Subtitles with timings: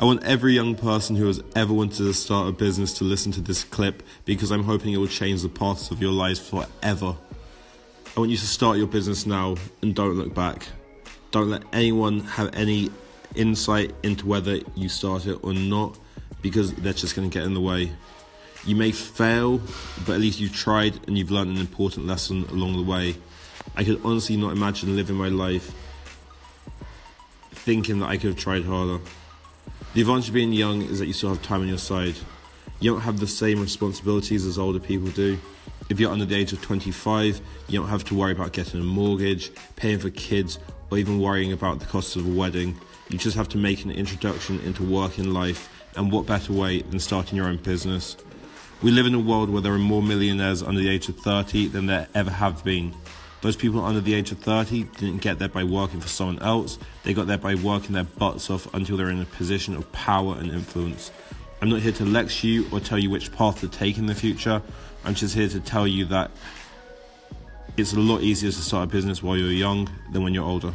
[0.00, 3.32] I want every young person who has ever wanted to start a business to listen
[3.32, 7.14] to this clip because I'm hoping it will change the paths of your lives forever.
[8.16, 10.68] I want you to start your business now and don't look back.
[11.32, 12.90] Don't let anyone have any
[13.34, 15.98] insight into whether you start it or not
[16.40, 17.92] because they're just going to get in the way.
[18.64, 19.60] You may fail,
[20.06, 23.16] but at least you've tried and you've learned an important lesson along the way.
[23.76, 25.74] I could honestly not imagine living my life
[27.50, 28.98] thinking that I could have tried harder.
[29.92, 32.14] The advantage of being young is that you still have time on your side.
[32.78, 35.36] You don't have the same responsibilities as older people do.
[35.88, 38.84] If you're under the age of 25, you don't have to worry about getting a
[38.84, 40.60] mortgage, paying for kids,
[40.92, 42.78] or even worrying about the cost of a wedding.
[43.08, 46.82] You just have to make an introduction into work and life, and what better way
[46.82, 48.16] than starting your own business?
[48.82, 51.66] We live in a world where there are more millionaires under the age of 30
[51.66, 52.94] than there ever have been.
[53.42, 56.78] Those people under the age of 30 didn't get there by working for someone else,
[57.04, 60.36] they got there by working their butts off until they're in a position of power
[60.38, 61.10] and influence.
[61.62, 64.14] I'm not here to lecture you or tell you which path to take in the
[64.14, 64.62] future.
[65.04, 66.30] I'm just here to tell you that
[67.76, 70.72] it's a lot easier to start a business while you're young than when you're older.